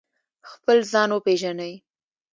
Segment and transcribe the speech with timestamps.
[0.49, 1.73] خپل ځان وپیژنئ